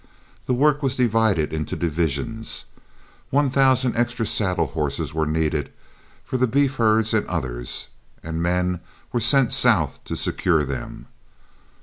[0.47, 2.65] The work was divided into divisions.
[3.29, 5.71] One thousand extra saddle horses were needed
[6.25, 7.89] for the beef herds and others,
[8.23, 8.79] and men
[9.13, 11.05] were sent south, to secure them.